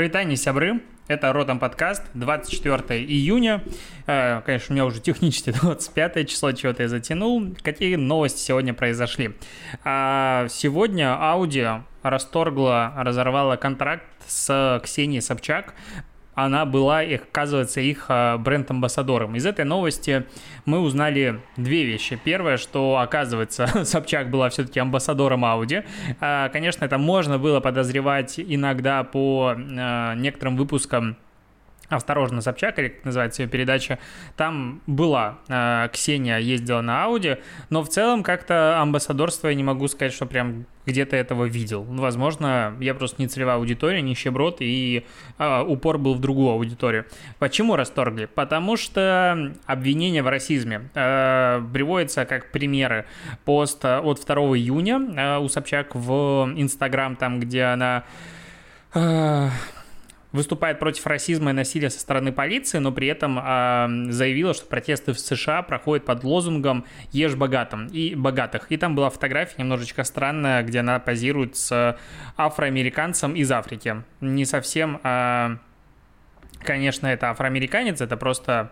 [0.00, 0.80] Привитание, сябры!
[1.08, 3.62] Это Ротом подкаст, 24 июня.
[4.06, 7.54] Э, конечно, у меня уже технически 25 число, чего-то я затянул.
[7.60, 9.36] Какие новости сегодня произошли?
[9.84, 15.74] А, сегодня Audi расторгла, разорвала контракт с Ксенией Собчак
[16.34, 19.34] она была, оказывается, их а, бренд-амбассадором.
[19.36, 20.26] Из этой новости
[20.64, 22.18] мы узнали две вещи.
[22.22, 25.84] Первое, что, оказывается, Собчак была все-таки амбассадором Audi.
[26.20, 31.16] А, конечно, это можно было подозревать иногда по а, некоторым выпускам
[31.90, 33.98] «Осторожно, Собчак», или как называется ее передача,
[34.36, 37.36] там была э, Ксения ездила на Ауди,
[37.68, 41.84] но в целом как-то амбассадорство я не могу сказать, что прям где-то этого видел.
[41.84, 45.04] Ну, возможно, я просто не целевая аудитория, нищеброд, и
[45.38, 47.06] э, упор был в другую аудиторию.
[47.38, 48.26] Почему расторгли?
[48.26, 53.04] Потому что обвинение в расизме э, приводится как примеры.
[53.44, 58.04] Пост от 2 июня э, у Собчак в Инстаграм, там, где она...
[58.94, 59.48] Э,
[60.32, 65.12] выступает против расизма и насилия со стороны полиции, но при этом э, заявила, что протесты
[65.12, 68.70] в США проходят под лозунгом «Ешь богатым» и «богатых».
[68.70, 71.98] И там была фотография немножечко странная, где она позирует с
[72.36, 74.02] афроамериканцем из Африки.
[74.20, 75.56] Не совсем, э,
[76.62, 78.70] конечно, это афроамериканец, это просто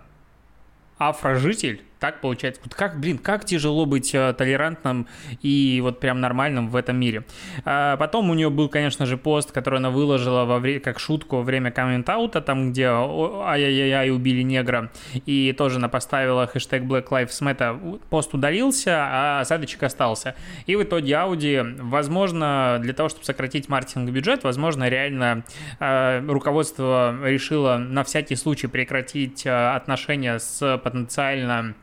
[0.98, 2.60] афрожитель, так получается.
[2.64, 5.06] Вот как, блин, как тяжело быть э, толерантным
[5.42, 7.24] и вот прям нормальным в этом мире.
[7.64, 11.36] А потом у нее был, конечно же, пост, который она выложила во время, как шутку
[11.36, 14.90] во время коммент-аута, там, где ай-яй-яй, убили негра,
[15.27, 18.00] и тоже она поставила хэштег Black Lives Matter.
[18.10, 20.34] Пост удалился, а осадочек остался.
[20.66, 25.44] И в итоге Audi, возможно, для того, чтобы сократить маркетинговый бюджет, возможно, реально
[25.80, 31.74] э, руководство решило на всякий случай прекратить э, отношения с потенциально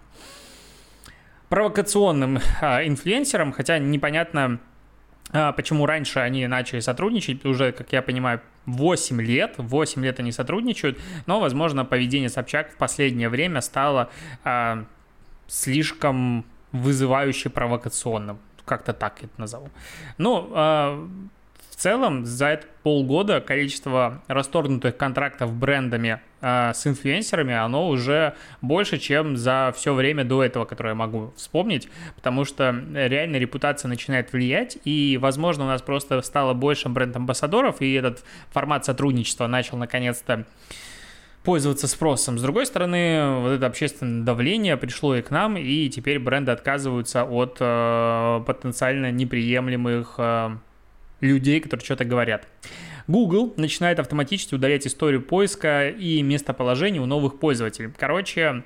[1.55, 4.59] провокационным а, инфлюенсером, хотя непонятно,
[5.31, 10.33] а, почему раньше они начали сотрудничать, уже, как я понимаю, 8 лет, 8 лет они
[10.33, 14.09] сотрудничают, но, возможно, поведение Собчак в последнее время стало
[14.43, 14.83] а,
[15.47, 16.43] слишком
[16.73, 19.69] вызывающе провокационным, как-то так это назову.
[20.17, 21.07] Ну, а,
[21.75, 28.97] в целом, за это полгода количество расторгнутых контрактов брендами э, с инфлюенсерами, оно уже больше,
[28.97, 34.31] чем за все время до этого, которое я могу вспомнить, потому что реально репутация начинает
[34.31, 40.45] влиять, и, возможно, у нас просто стало больше бренд-амбассадоров, и этот формат сотрудничества начал наконец-то
[41.43, 42.39] пользоваться спросом.
[42.39, 47.25] С другой стороны, вот это общественное давление пришло и к нам, и теперь бренды отказываются
[47.25, 50.55] от э, потенциально неприемлемых э,
[51.21, 52.47] людей, которые что-то говорят.
[53.07, 57.91] Google начинает автоматически удалять историю поиска и местоположение у новых пользователей.
[57.97, 58.63] Короче,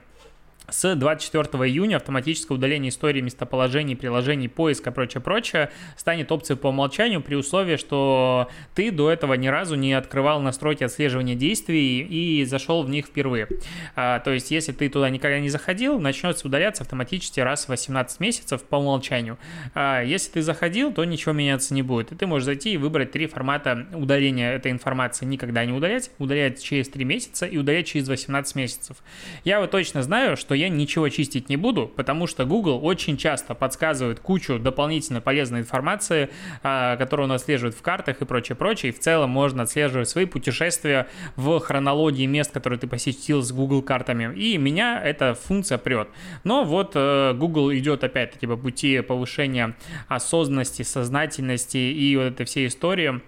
[0.71, 7.21] с 24 июня автоматическое удаление истории местоположений, приложений, поиска, прочее, прочее станет опцией по умолчанию
[7.21, 12.83] при условии, что ты до этого ни разу не открывал настройки отслеживания действий и зашел
[12.83, 13.47] в них впервые.
[13.95, 18.19] А, то есть, если ты туда никогда не заходил, начнется удаляться автоматически раз в 18
[18.19, 19.37] месяцев по умолчанию.
[19.73, 22.11] А, если ты заходил, то ничего меняться не будет.
[22.11, 25.25] И ты можешь зайти и выбрать три формата удаления этой информации.
[25.25, 28.97] Никогда не удалять, удалять через 3 месяца и удалять через 18 месяцев.
[29.43, 33.55] Я вот точно знаю, что я ничего чистить не буду, потому что Google очень часто
[33.55, 36.29] подсказывает кучу дополнительно полезной информации,
[36.63, 38.91] а, которую он отслеживает в картах и прочее, прочее.
[38.91, 44.37] В целом можно отслеживать свои путешествия в хронологии мест, которые ты посетил с Google картами.
[44.37, 46.09] И меня эта функция прет.
[46.43, 49.75] Но вот э, Google идет опять-таки по пути повышения
[50.07, 53.21] осознанности, сознательности и вот этой всей истории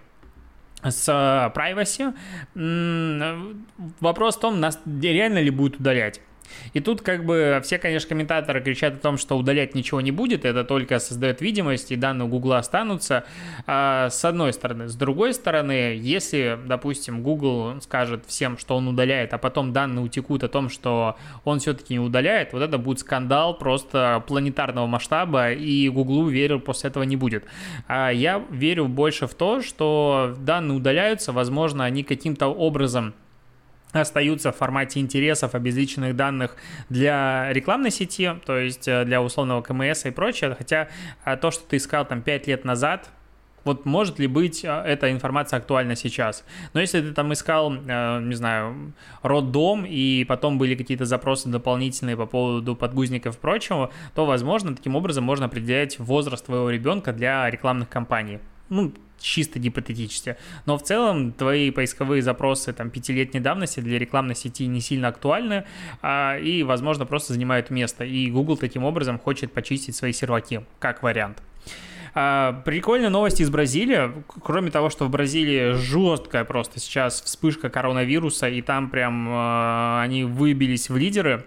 [0.83, 1.07] с
[1.55, 2.13] privacy.
[3.99, 6.21] Вопрос в том, нас реально ли будет удалять.
[6.73, 10.45] И тут как бы все, конечно, комментаторы кричат о том, что удалять ничего не будет,
[10.45, 13.25] это только создает видимость, и данные Гугла останутся,
[13.67, 14.87] а, с одной стороны.
[14.87, 20.43] С другой стороны, если, допустим, Google скажет всем, что он удаляет, а потом данные утекут
[20.43, 25.89] о том, что он все-таки не удаляет, вот это будет скандал просто планетарного масштаба, и
[25.89, 27.45] Гуглу верил после этого не будет.
[27.87, 33.13] А я верю больше в то, что данные удаляются, возможно, они каким-то образом
[33.93, 36.55] остаются в формате интересов, обезличенных данных
[36.89, 40.89] для рекламной сети, то есть э, для условного КМС и прочее, хотя
[41.25, 43.09] э, то, что ты искал там 5 лет назад,
[43.63, 46.43] вот может ли быть э, эта информация актуальна сейчас?
[46.73, 52.25] Но если ты там искал, не знаю, роддом, и потом были какие-то запросы дополнительные по
[52.25, 57.89] поводу подгузников и прочего, то, возможно, таким образом можно определять возраст твоего ребенка для рекламных
[57.89, 58.39] кампаний
[58.69, 60.37] Ну, чисто гипотетически.
[60.65, 65.65] Но в целом твои поисковые запросы там пятилетней давности для рекламной сети не сильно актуальны
[66.01, 68.03] а, и, возможно, просто занимают место.
[68.03, 71.41] И Google таким образом хочет почистить свои серваки, как вариант.
[72.13, 74.11] А, прикольная новость из Бразилии.
[74.43, 80.25] Кроме того, что в Бразилии жесткая просто сейчас вспышка коронавируса, и там прям а, они
[80.25, 81.45] выбились в лидеры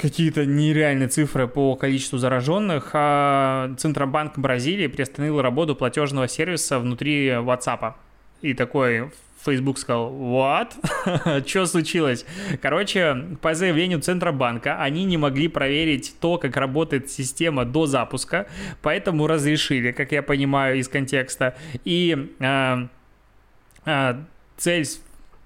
[0.00, 7.94] какие-то нереальные цифры по количеству зараженных, а Центробанк Бразилии приостановил работу платежного сервиса внутри WhatsApp.
[8.40, 9.10] И такой
[9.44, 10.72] Facebook сказал, what?
[11.46, 12.24] Что случилось?
[12.62, 18.46] Короче, по заявлению Центробанка, они не могли проверить то, как работает система до запуска,
[18.82, 21.56] поэтому разрешили, как я понимаю из контекста.
[21.84, 22.88] И э,
[23.84, 24.14] э,
[24.56, 24.86] цель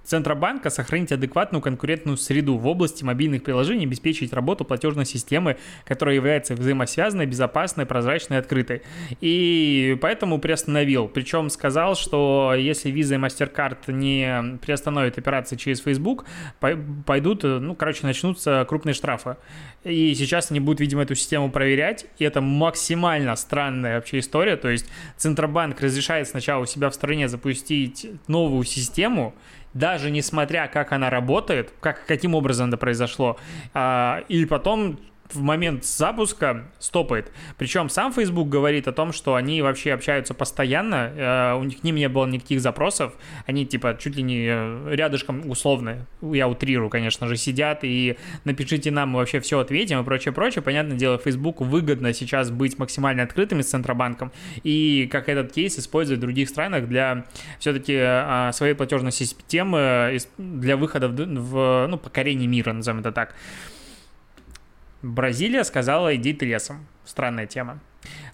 [0.05, 6.55] Центробанка сохранить адекватную конкурентную среду в области мобильных приложений, обеспечить работу платежной системы, которая является
[6.55, 8.83] взаимосвязанной, безопасной, прозрачной, открытой.
[9.21, 11.09] И поэтому приостановил.
[11.09, 16.27] Причем сказал, что если Visa и MasterCard не приостановят операции через Facebook,
[17.07, 19.37] пойдут, ну, короче, начнутся крупные штрафы.
[19.85, 24.57] И сейчас они будут, видимо, эту систему проверять, и это максимально странная вообще история.
[24.57, 24.87] То есть
[25.17, 29.35] Центробанк разрешает сначала у себя в стране запустить новую систему,
[29.75, 33.37] даже несмотря как она работает, как, каким образом это произошло,
[33.75, 34.99] а, и потом
[35.33, 37.33] в момент запуска стопает.
[37.57, 41.85] Причем сам Facebook говорит о том, что они вообще общаются постоянно, э, у них к
[41.85, 43.15] ним не было никаких запросов,
[43.47, 48.91] они типа чуть ли не э, рядышком условно, я утрирую, конечно же, сидят и напишите
[48.91, 50.63] нам, мы вообще все ответим и прочее, прочее.
[50.63, 54.33] Понятное дело, Facebook выгодно сейчас быть максимально открытыми с Центробанком
[54.63, 57.25] и как этот кейс используют в других странах для
[57.59, 63.35] все-таки э, своей платежной системы для выхода в, в ну, покорение мира, назовем это так.
[65.05, 66.87] Бразилия сказала, иди ты лесом.
[67.05, 67.79] Странная тема.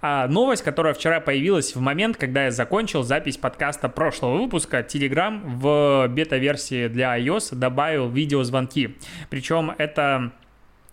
[0.01, 5.41] А, новость, которая вчера появилась в момент, когда я закончил запись подкаста прошлого выпуска, Telegram
[5.45, 8.97] в бета-версии для iOS добавил видеозвонки.
[9.31, 10.33] Причем это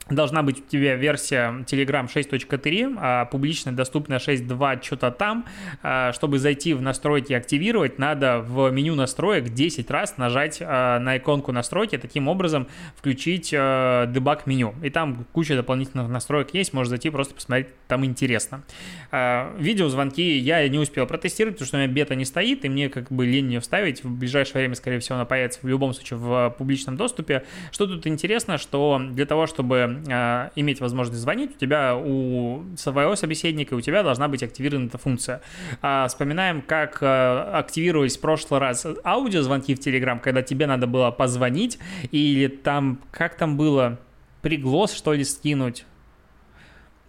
[0.10, 5.46] должна быть у тебя версия Telegram 6.3, а публично доступная 6.2 что-то там.
[5.84, 11.00] А, чтобы зайти в настройки и активировать, надо в меню настроек 10 раз нажать а,
[11.00, 14.74] на иконку настройки, таким образом включить а, дебаг меню.
[14.84, 18.64] И там куча дополнительных настроек есть, можно зайти просто посмотреть, там интересно.
[19.12, 23.12] Видеозвонки я не успел протестировать, потому что у меня бета не стоит, и мне как
[23.12, 24.04] бы лень ее вставить.
[24.04, 27.44] В ближайшее время, скорее всего, она появится в любом случае в публичном доступе.
[27.72, 33.16] Что тут интересно, что для того, чтобы э, иметь возможность звонить, у тебя у своего
[33.16, 35.42] собеседника, у тебя должна быть активирована эта функция.
[35.82, 41.12] А, вспоминаем, как э, активировались в прошлый раз аудиозвонки в Telegram, когда тебе надо было
[41.12, 41.80] позвонить,
[42.12, 44.00] или там, как там было,
[44.42, 45.86] приглас, что ли, скинуть.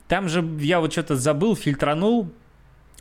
[0.08, 2.32] Там же я вот что-то забыл, фильтранул,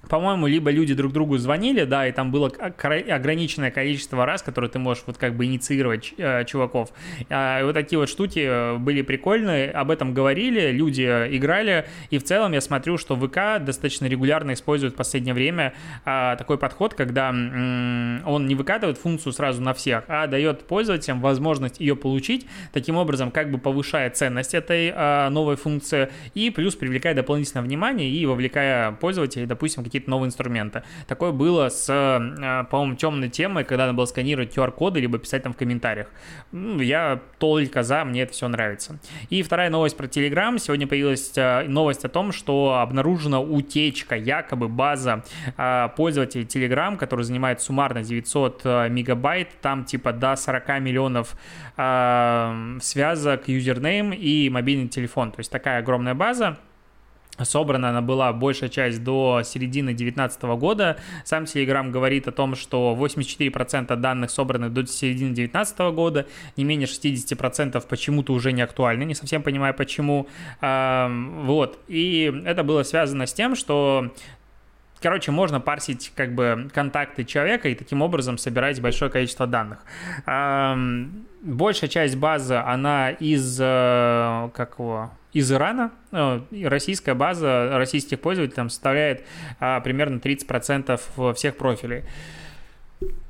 [0.09, 4.79] по-моему, либо люди друг другу звонили, да, и там было ограниченное количество раз, которые ты
[4.79, 6.91] можешь вот как бы инициировать э, чуваков.
[7.29, 12.23] А, вот такие вот штуки э, были прикольные, об этом говорили, люди играли, и в
[12.23, 15.73] целом я смотрю, что ВК достаточно регулярно использует в последнее время
[16.05, 21.21] а, такой подход, когда м- он не выкатывает функцию сразу на всех, а дает пользователям
[21.21, 26.75] возможность ее получить, таким образом как бы повышая ценность этой а, новой функции и плюс
[26.75, 30.83] привлекая дополнительное внимание и вовлекая пользователей, допустим, какие-то новые инструменты.
[31.07, 35.53] Такое было с, э, по-моему, темной темой, когда надо было сканировать QR-коды, либо писать там
[35.53, 36.07] в комментариях.
[36.51, 38.99] Я только за, мне это все нравится.
[39.29, 40.57] И вторая новость про Telegram.
[40.59, 45.23] Сегодня появилась э, новость о том, что обнаружена утечка, якобы база
[45.57, 51.35] э, пользователей Telegram, который занимает суммарно 900 мегабайт, там типа до 40 миллионов
[52.81, 55.31] связок, юзернейм и мобильный телефон.
[55.31, 56.57] То есть такая огромная база.
[57.43, 60.97] Собрана она была большая часть до середины 2019 года.
[61.23, 66.25] Сам Telegram говорит о том, что 84% данных собраны до середины 2019 года,
[66.55, 70.27] не менее 60% почему-то уже не актуальны, не совсем понимаю почему.
[70.61, 71.79] Вот.
[71.87, 74.11] И это было связано с тем, что
[74.99, 79.79] Короче, можно парсить как бы контакты человека и таким образом собирать большое количество данных.
[81.41, 85.91] Большая часть базы, она из, э, как его, из Ирана.
[86.11, 89.23] Э, российская база российских пользователей там составляет
[89.59, 92.03] а, примерно 30% всех профилей.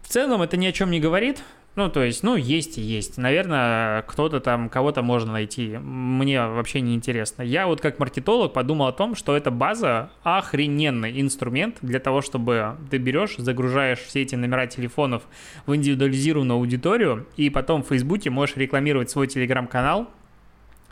[0.02, 1.44] В целом это ни о чем не говорит.
[1.76, 3.20] Ну, то есть, ну, есть и есть.
[3.20, 5.78] Наверное, кто-то там, кого-то можно найти.
[5.78, 7.44] Мне вообще не интересно.
[7.44, 12.78] Я вот как маркетолог подумал о том, что эта база охрененный инструмент для того, чтобы
[12.90, 15.22] ты берешь, загружаешь все эти номера телефонов
[15.68, 20.10] в индивидуализированную аудиторию, и потом в Фейсбуке можешь рекламировать свой телеграм-канал,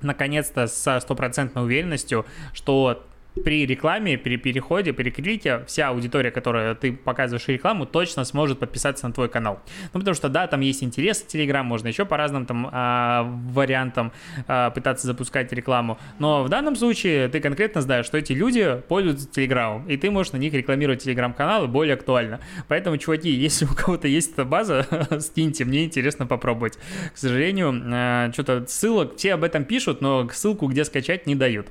[0.05, 3.03] наконец-то со стопроцентной уверенностью, что
[3.43, 9.07] при рекламе, при переходе, при клике вся аудитория, которая ты показываешь рекламу, точно сможет подписаться
[9.07, 9.59] на твой канал.
[9.93, 14.11] Ну, потому что, да, там есть интерес Telegram, можно еще по разным там а, вариантам
[14.47, 15.97] а, пытаться запускать рекламу.
[16.19, 20.33] Но в данном случае ты конкретно знаешь, что эти люди пользуются Telegram, и ты можешь
[20.33, 22.39] на них рекламировать Telegram-каналы более актуально.
[22.67, 24.87] Поэтому, чуваки, если у кого-то есть эта база,
[25.19, 26.77] скиньте, мне интересно попробовать.
[27.13, 31.67] К сожалению, а, что-то ссылок, все об этом пишут, но ссылку, где скачать, не дают.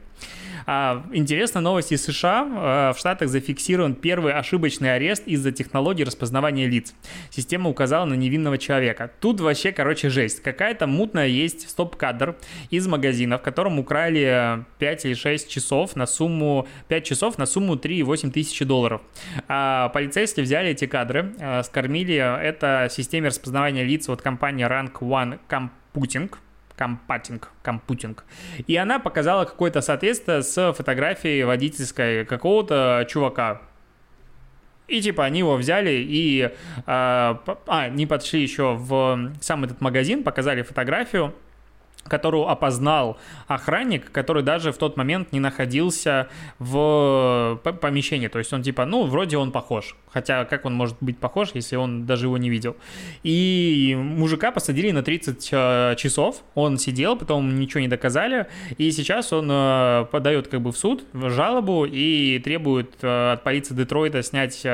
[0.66, 2.46] А, интересная новость из США.
[2.48, 6.94] А, в Штатах зафиксирован первый ошибочный арест из-за технологии распознавания лиц.
[7.30, 9.10] Система указала на невинного человека.
[9.20, 10.42] Тут вообще, короче, жесть.
[10.42, 12.36] Какая-то мутная есть стоп-кадр
[12.70, 17.76] из магазина, в котором украли 5 или 6 часов на сумму 5 часов на сумму
[17.76, 19.02] 3,8 тысячи долларов.
[19.48, 25.38] А полицейские взяли эти кадры, а, скормили это системе распознавания лиц от компании Rank One
[25.48, 26.30] Computing,
[26.76, 28.24] компатинг, компутинг.
[28.66, 33.62] И она показала какое-то соответствие с фотографией водительской какого-то чувака.
[34.86, 36.42] И типа они его взяли и...
[36.42, 36.50] Э,
[36.86, 41.34] а, не подошли еще в сам этот магазин, показали фотографию,
[42.04, 48.28] которую опознал охранник, который даже в тот момент не находился в помещении.
[48.28, 49.96] То есть он типа, ну, вроде он похож.
[50.12, 52.76] Хотя как он может быть похож, если он даже его не видел?
[53.22, 56.42] И мужика посадили на 30 э, часов.
[56.54, 58.46] Он сидел, потом ничего не доказали.
[58.78, 63.74] И сейчас он э, подает как бы в суд жалобу и требует э, от полиции
[63.74, 64.64] Детройта снять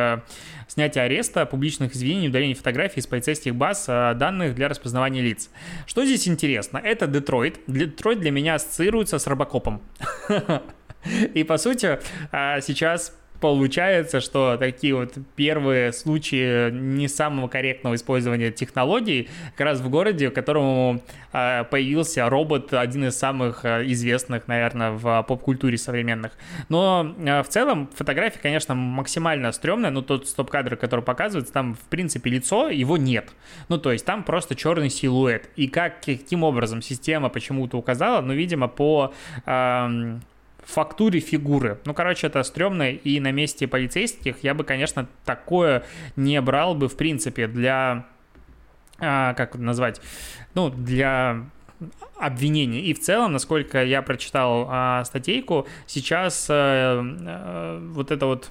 [0.70, 5.50] снятие ареста, публичных извинений, удаление фотографий из полицейских баз а, данных для распознавания лиц.
[5.84, 6.78] Что здесь интересно?
[6.78, 7.58] Это Детройт.
[7.66, 9.82] Детройт для меня ассоциируется с Робокопом.
[11.34, 11.98] И по сути
[12.30, 19.80] а, сейчас получается, что такие вот первые случаи не самого корректного использования технологий как раз
[19.80, 25.78] в городе, в котором а, появился робот, один из самых а, известных, наверное, в поп-культуре
[25.78, 26.32] современных.
[26.68, 31.88] Но а, в целом фотография, конечно, максимально стрёмная, но тот стоп-кадр, который показывается, там, в
[31.88, 33.30] принципе, лицо, его нет.
[33.68, 35.48] Ну, то есть там просто черный силуэт.
[35.56, 39.12] И как, каким образом система почему-то указала, ну, видимо, по
[40.64, 41.78] фактуре фигуры.
[41.84, 45.84] Ну, короче, это стрёмно, и на месте полицейских я бы, конечно, такое
[46.16, 48.06] не брал бы, в принципе, для...
[48.98, 50.00] А, как назвать?
[50.54, 51.46] Ну, для
[52.18, 52.80] обвинений.
[52.80, 58.50] И в целом, насколько я прочитал а, статейку, сейчас а, а, вот это вот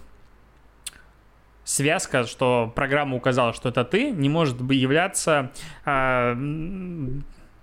[1.63, 5.51] связка, что программа указала, что это ты, не может являться
[5.85, 6.35] а,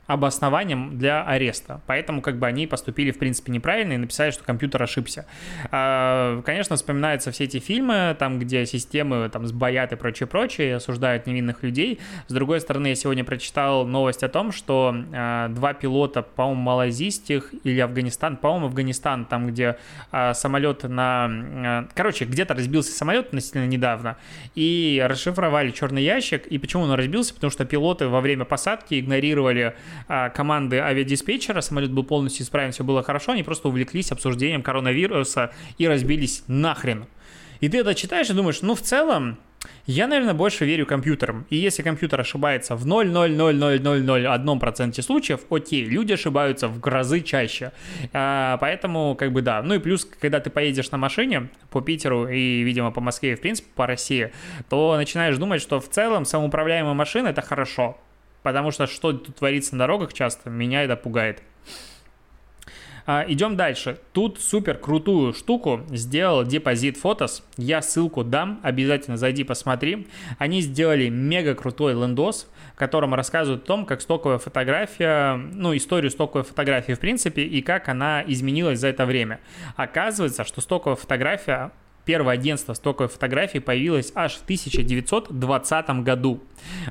[0.06, 1.80] обоснованием для ареста.
[1.86, 5.26] Поэтому как бы они поступили в принципе неправильно и написали, что компьютер ошибся.
[5.70, 11.62] А, конечно, вспоминаются все эти фильмы, там, где системы там сбоят и прочее-прочее, осуждают невинных
[11.62, 12.00] людей.
[12.28, 17.54] С другой стороны, я сегодня прочитал новость о том, что а, два пилота, по-моему, малазийских
[17.64, 19.76] или Афганистан, по-моему, Афганистан, там, где
[20.12, 21.86] а, самолет на...
[21.94, 24.16] Короче, где-то разбился самолет относительно недавно,
[24.54, 26.46] и расшифровали черный ящик.
[26.46, 27.34] И почему он разбился?
[27.34, 29.74] Потому что пилоты во время посадки игнорировали
[30.06, 35.88] команды авиадиспетчера, самолет был полностью исправен, все было хорошо, они просто увлеклись обсуждением коронавируса и
[35.88, 37.06] разбились нахрен.
[37.60, 39.38] И ты это читаешь и думаешь, ну в целом,
[39.86, 41.44] я, наверное, больше верю компьютерам.
[41.50, 47.72] И если компьютер ошибается в 0,00001% случаев, окей, люди ошибаются в грозы чаще.
[48.12, 49.62] А, поэтому, как бы, да.
[49.62, 53.40] Ну и плюс, когда ты поедешь на машине по Питеру и, видимо, по Москве, в
[53.40, 54.32] принципе, по России,
[54.68, 57.96] то начинаешь думать, что в целом самоуправляемая машина— это хорошо
[58.46, 61.42] потому что что тут творится на дорогах часто, меня это пугает.
[63.04, 63.98] А, идем дальше.
[64.12, 67.42] Тут супер крутую штуку сделал Депозит Фотос.
[67.56, 70.06] Я ссылку дам, обязательно зайди посмотри.
[70.38, 76.12] Они сделали мега крутой лендос, в котором рассказывают о том, как стоковая фотография, ну, историю
[76.12, 79.40] стоковой фотографии в принципе, и как она изменилась за это время.
[79.74, 81.72] Оказывается, что стоковая фотография
[82.06, 86.40] Первое агентство стоковой фотографии появилось аж в 1920 году.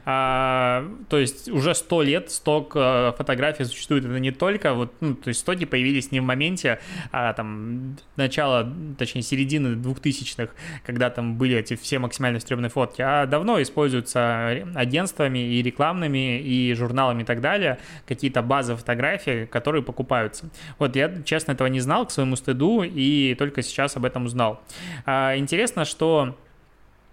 [0.04, 4.06] А, то есть уже 100 лет сток а, фотографий существует.
[4.06, 6.80] Это не только вот, ну, то есть стоки появились не в моменте,
[7.12, 10.54] а там начала, точнее середины 2000-х,
[10.86, 16.74] когда там были эти все максимально стрёмные фотки, а давно используются агентствами и рекламными, и
[16.74, 20.50] журналами и так далее, какие-то базы фотографий, которые покупаются.
[20.78, 24.62] Вот я, честно, этого не знал к своему стыду, и только сейчас об этом узнал.
[25.06, 26.36] А, интересно, что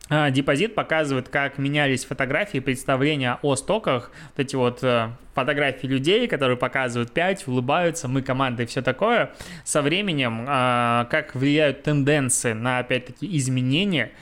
[0.08, 6.26] а, Депозит показывает, как менялись фотографии, представления о стоках, вот эти вот э, фотографии людей,
[6.28, 9.32] которые показывают 5, улыбаются, мы команда и все такое.
[9.64, 14.12] Со временем, а, как влияют тенденции на, опять-таки, изменения,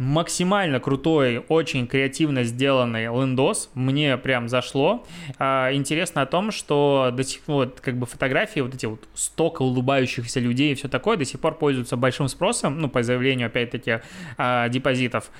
[0.00, 3.70] максимально крутой, очень креативно сделанный лендос.
[3.74, 5.06] Мне прям зашло.
[5.38, 9.06] А, интересно о том, что до сих пор вот, как бы фотографии, вот эти вот
[9.12, 13.48] сток улыбающихся людей и все такое до сих пор пользуются большим спросом, ну, по заявлению,
[13.48, 14.00] опять-таки,
[14.38, 15.30] а, депозитов.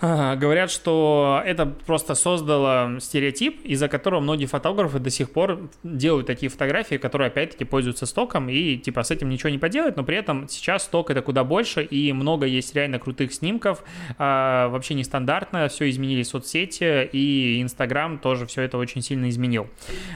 [0.00, 6.50] Говорят, что это просто создало стереотип, из-за которого многие фотографы до сих пор делают такие
[6.50, 10.48] фотографии, которые опять-таки пользуются стоком, и типа с этим ничего не поделать, но при этом
[10.48, 13.82] сейчас сток это куда больше, и много есть реально крутых снимков,
[14.18, 19.66] а, вообще нестандартно, все изменили соцсети, и Инстаграм тоже все это очень сильно изменил.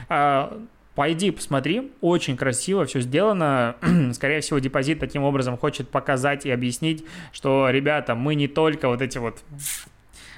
[0.07, 0.61] А,
[0.95, 3.75] Пойди, посмотри, очень красиво все сделано.
[4.13, 9.01] Скорее всего, депозит таким образом хочет показать и объяснить, что, ребята, мы не только вот
[9.01, 9.43] эти вот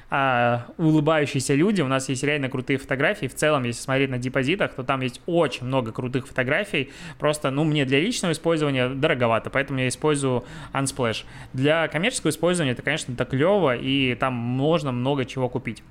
[0.09, 3.25] а, улыбающиеся люди, у нас есть реально крутые фотографии.
[3.25, 6.91] В целом, если смотреть на депозитах, то там есть очень много крутых фотографий.
[7.19, 11.25] Просто, ну, мне для личного использования дороговато, поэтому я использую Unsplash.
[11.51, 15.83] Для коммерческого использования это, конечно, так клево, и там можно много чего купить.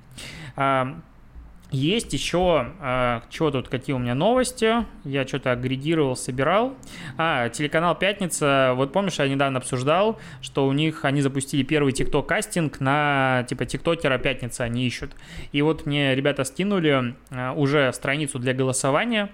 [0.55, 0.99] А,
[1.71, 6.75] есть еще, а, что тут, какие у меня новости, я что-то агрегировал, собирал.
[7.17, 12.79] А, телеканал «Пятница», вот помнишь, я недавно обсуждал, что у них, они запустили первый тикток-кастинг
[12.79, 15.11] на, типа, тиктокера «Пятница» они ищут.
[15.51, 19.29] И вот мне ребята скинули э, уже страницу для голосования,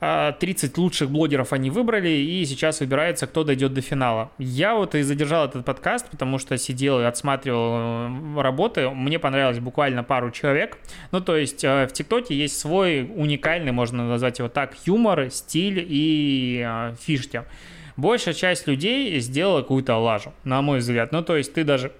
[0.00, 4.30] 30 а, лучших блогеров они выбрали, и сейчас выбирается, кто дойдет до финала.
[4.38, 8.88] Я вот и задержал этот подкаст, потому что сидел и отсматривал э, работы.
[8.88, 10.78] Мне понравилось буквально пару человек.
[11.12, 15.84] Ну, то есть э, в ТикТоке есть свой уникальный, можно назвать его так, юмор, стиль
[15.86, 17.42] и э, фишки.
[17.98, 21.12] Большая часть людей сделала какую-то лажу, на мой взгляд.
[21.12, 21.92] Ну, то есть ты даже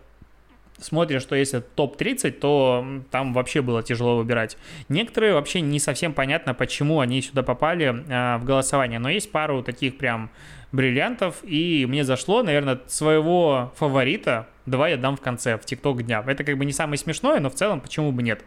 [0.80, 4.56] смотришь, что если топ-30, то там вообще было тяжело выбирать.
[4.88, 9.62] Некоторые вообще не совсем понятно, почему они сюда попали э, в голосование, но есть пару
[9.62, 10.30] таких прям
[10.72, 16.22] бриллиантов, и мне зашло, наверное, своего фаворита, давай я дам в конце, в ТикТок дня.
[16.26, 18.44] Это как бы не самое смешное, но в целом почему бы нет.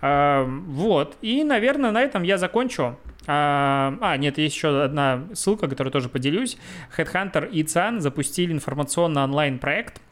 [0.00, 2.96] А, вот, и, наверное, на этом я закончу.
[3.26, 6.58] А, а, нет, есть еще одна ссылка, которую тоже поделюсь.
[6.96, 10.00] Headhunter и ЦАН запустили информационно онлайн-проект,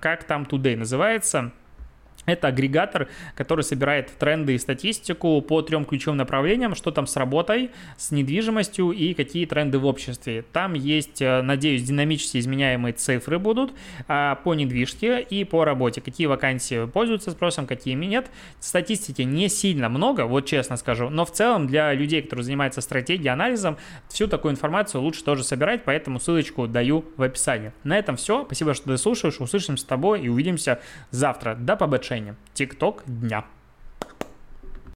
[0.00, 1.52] как там Today называется.
[2.26, 7.70] Это агрегатор, который собирает тренды и статистику по трем ключевым направлениям, что там с работой,
[7.96, 10.44] с недвижимостью и какие тренды в обществе.
[10.52, 13.72] Там есть, э, надеюсь, динамически изменяемые цифры будут
[14.08, 16.00] а, по недвижке и по работе.
[16.00, 18.30] Какие вакансии пользуются спросом, какие нет.
[18.60, 23.28] Статистики не сильно много, вот честно скажу, но в целом для людей, которые занимаются стратегией,
[23.28, 23.76] анализом,
[24.08, 27.72] всю такую информацию лучше тоже собирать, поэтому ссылочку даю в описании.
[27.84, 28.44] На этом все.
[28.44, 29.40] Спасибо, что ты слушаешь.
[29.40, 31.54] Услышимся с тобой и увидимся завтра.
[31.54, 32.36] До побольше решением.
[32.54, 33.44] ТикТок дня.